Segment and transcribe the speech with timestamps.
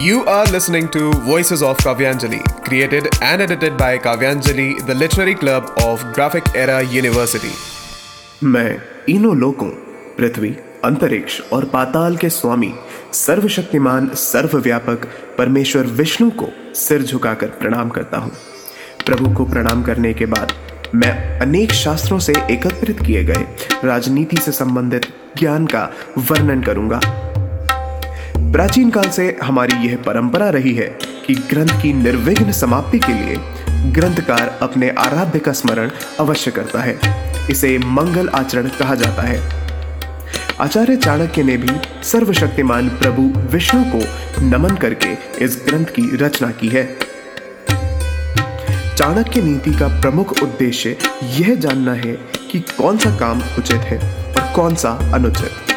[0.00, 5.72] You are listening to Voices of Kavyanjali, created and edited by Kavyanjali, the literary club
[5.82, 7.50] of Graphic Era University.
[8.44, 9.68] मैं इनो लोकों
[10.18, 10.50] पृथ्वी
[10.84, 12.72] अंतरिक्ष और पाताल के स्वामी
[13.14, 15.08] सर्वशक्तिमान सर्वव्यापक
[15.38, 16.48] परमेश्वर विष्णु को
[16.86, 18.32] सिर झुकाकर प्रणाम करता हूँ
[19.06, 20.52] प्रभु को प्रणाम करने के बाद
[20.94, 23.46] मैं अनेक शास्त्रों से एकत्रित किए गए
[23.84, 27.00] राजनीति से संबंधित ज्ञान का वर्णन करूँगा
[28.52, 30.86] प्राचीन काल से हमारी यह परंपरा रही है
[31.26, 33.36] कि ग्रंथ की निर्विघ्न समाप्ति के लिए
[33.92, 36.98] ग्रंथकार अपने आराध्य का स्मरण अवश्य करता है।
[37.50, 39.40] इसे मंगल आचरण कहा जाता है।
[40.60, 43.22] आचार्य चाणक्य ने भी सर्वशक्तिमान प्रभु
[43.52, 44.00] विष्णु को
[44.42, 46.98] नमन करके इस ग्रंथ की रचना की है।
[48.96, 52.12] चाणक्य नीति का प्रमुख उद्देश्य यह जानना है
[52.52, 55.67] कि कौन सा काम उचित है और कौन सा अनुचित।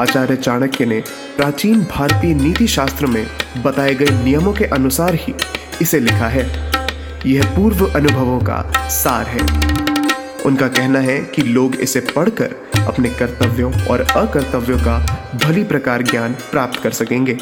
[0.00, 1.00] आचार्य चाणक्य ने
[1.36, 3.26] प्राचीन भारतीय नीति शास्त्र में
[3.62, 5.34] बताए गए नियमों के अनुसार ही
[5.82, 6.72] इसे लिखा है।
[7.26, 9.40] यह पूर्व अनुभवों का सार है।
[10.46, 12.54] उनका कहना है कि लोग इसे पढ़कर
[12.86, 14.98] अपने कर्तव्यों और अकर्तव्यों का
[15.44, 17.38] भली प्रकार ज्ञान प्राप्त कर सकेंगे।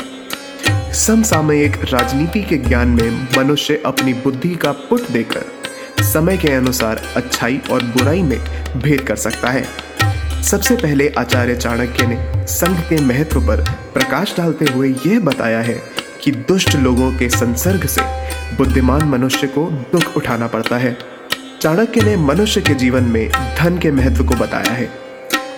[0.94, 5.44] समसामयिक राजनीति के ज्ञान में मनुष्य अपनी बुद्धि का पुट देकर
[6.02, 8.38] समय के अनुसार अच्छाई और बुराई में
[8.76, 9.87] भेद कर सकता है।
[10.42, 13.60] सबसे पहले आचार्य चाणक्य ने संघ के महत्व पर
[13.94, 15.80] प्रकाश डालते हुए यह बताया है
[16.22, 18.02] कि दुष्ट लोगों के संसर्ग से
[18.56, 20.96] बुद्धिमान मनुष्य को दुख उठाना पड़ता है।
[21.60, 23.28] चाणक्य ने मनुष्य के जीवन में
[23.58, 24.90] धन के महत्व को बताया है।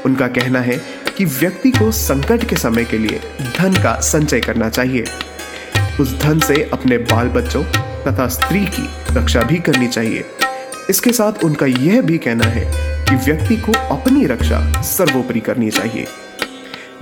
[0.07, 0.81] उनका कहना है
[1.17, 3.21] कि व्यक्ति को संकट के समय के लिए
[3.59, 5.05] धन का संचय करना चाहिए।
[6.01, 7.65] उस धन से अपने बाल बच्चों
[8.03, 10.25] तथा स्त्री की रक्षा भी करनी चाहिए।
[10.91, 16.07] इसके साथ उनका यह भी कहना है कि व्यक्ति को अपनी रक्षा सर्वोपरि करनी चाहिए।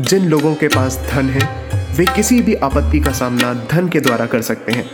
[0.01, 4.27] जिन लोगों के पास धन है, वे किसी भी आपत्ति का सामना धन के द्वारा
[4.27, 4.91] कर सकते हैं।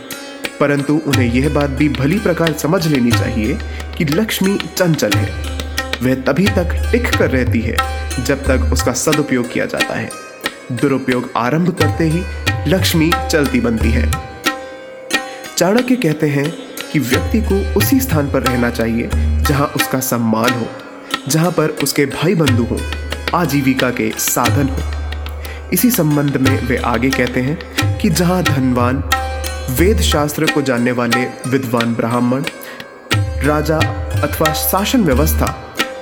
[0.59, 3.59] परंतु उन्हें यह बात भी भली प्रकार समझ लेनी चाहिए
[3.97, 5.59] कि लक्ष्मी चंचल है।
[6.03, 7.75] वह तभी तक टिक कर रहती है,
[8.23, 10.09] जब तक उसका सदुपयोग किया जाता है।
[10.71, 12.23] दुरुपयोग आरंभ करते ही
[12.67, 14.11] लक्ष्मी चलती बनती है।
[15.57, 16.53] चाणक्य कहते हैं
[16.91, 19.09] कि व्यक्ति को उसी स्थान पर रहना चाहिए
[19.41, 20.67] जहाँ उसका सम्मान हो।
[21.29, 22.79] जहाँ पर उसके भाई बंधु हो,
[23.33, 29.03] आजीविका के साधन हो। इसी संबंध में वे आगे कहते हैं कि जहाँ धनवान
[29.79, 32.43] वेद शास्त्र को जानने वाले विद्वान ब्राह्मण,
[33.43, 33.77] राजा
[34.21, 35.53] अथवा शासन व्यवस्था,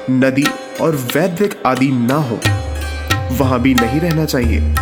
[0.09, 0.45] नदी
[0.81, 2.39] और वैद्विक आदि ना हो,
[3.35, 4.75] वहाँ भी नहीं रहना चाहिए।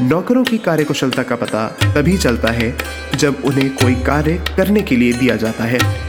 [0.00, 2.74] नौकरों की कार्यकुशलता का पता तभी चलता है
[3.14, 6.05] जब उन्हें कोई कार्य करने के लिए दिया जाता है।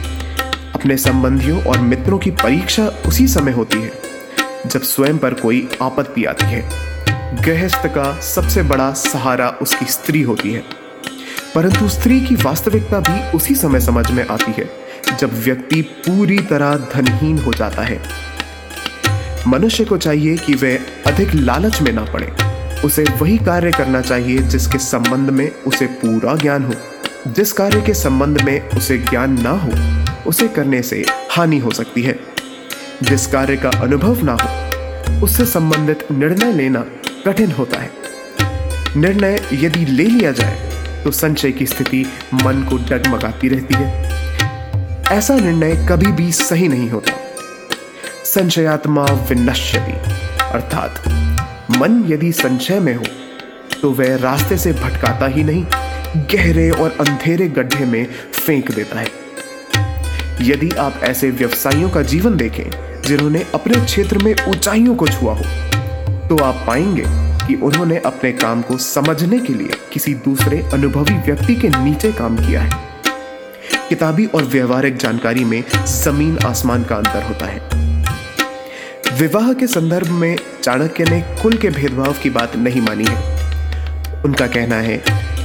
[0.78, 3.92] अपने संबंधियों और मित्रों की परीक्षा उसी समय होती है,
[4.66, 6.68] जब स्वयं पर कोई आपत्ति आती है।
[7.36, 10.62] गृहस्थ का सबसे बड़ा सहारा उसकी स्त्री होती है।
[11.54, 14.70] परंतु स्त्री की वास्तविकता भी उसी समय समझ में आती है,
[15.18, 18.02] जब व्यक्ति पूरी तरह धनहीन हो जाता है।
[19.48, 22.32] मनुष्य को चाहिए कि वह अधिक लालच में ना पड़े।
[22.84, 26.74] उसे वही कार्य करना चाहिए जिसके संबंध में उसे पूरा ज्ञान हो,
[27.28, 29.97] जिस कार्य के संबंध में उसे ज्ञान ना हो।
[30.28, 32.18] उसे करने से हानि हो सकती है।
[33.02, 36.84] जिस कार्य का अनुभव ना हो, उससे संबंधित निर्णय लेना
[37.26, 37.90] कठिन होता है।
[38.96, 44.06] निर्णय यदि ले लिया जाए तो संचय की स्थिति मन को डगमगाती रहती है।
[45.10, 47.12] ऐसा निर्णय कभी भी सही नहीं होता।
[48.24, 49.92] संशयात्मा विनश्यति,
[50.42, 51.02] अर्थात
[51.70, 53.04] मन यदि संशय में हो
[53.82, 55.64] तो वह रास्ते से भटकाता ही नहीं,
[56.32, 59.27] गहरे और अंधेरे गड्ढे में फेंक देता है।
[60.40, 62.70] यदि आप ऐसे व्यवसायियों का जीवन देखें,
[63.02, 65.44] जिन्होंने अपने क्षेत्र में ऊंचाइयों को छुआ हो
[66.28, 67.04] तो आप पाएँगे
[67.46, 72.36] कि उन्होंने अपने काम को समझने के लिए किसी दूसरे अनुभवी व्यक्ति के नीचे काम
[72.36, 72.86] किया है।
[73.88, 77.60] किताबी और व्यवहारिक जानकारी में ज़मीन आसमान का अंतर होता है।
[79.18, 84.46] विवाह के संदर्भ में चाणक्य ने कुल के भेदभाव की बात नहीं मानी है। उनका
[84.46, 85.02] कहना है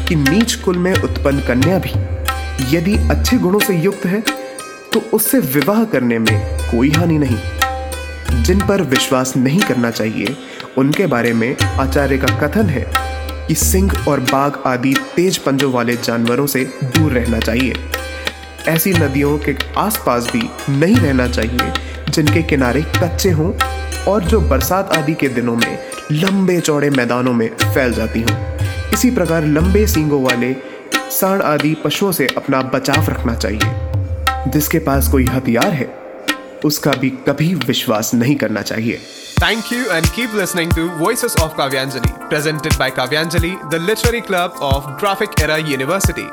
[0.08, 4.24] कि नीच कुल में उत्पन्न कन्या भी यदि अच्छे गुणों से युक्त है
[4.94, 10.38] तो उससे विवाह करने में कोई हानि नहीं। जिन पर विश्वास नहीं करना चाहिए,
[10.78, 12.86] उनके बारे में आचार्य का कथन है
[13.48, 17.74] कि सिंह और बाघ आदि तेज पंजों वाले जानवरों से दूर रहना चाहिए।
[18.68, 21.74] ऐसी नदियों के आसपास भी नहीं रहना चाहिए,
[22.10, 23.54] जिनके किनारे कच्चे हों
[24.04, 25.80] और जो बरसात आदि के दिनों में
[26.12, 28.58] लंबे चौड़े मैदानों में फैल जाती हों।
[28.94, 30.56] इसी प्रकार लंबे सींगों वाले
[30.96, 33.93] सांड आदि पशुओं से अपना बचाव रखना चाहिए।
[34.48, 35.86] जिसके पास कोई हथियार है,
[36.66, 39.00] उसका भी कभी विश्वास नहीं करना चाहिए।
[39.44, 43.96] Thank you and keep listening to voice of Kavyanjali presented by Kavyanjali the
[44.28, 46.28] club of Graphic Era University